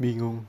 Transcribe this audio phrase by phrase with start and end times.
[0.00, 0.46] bingung.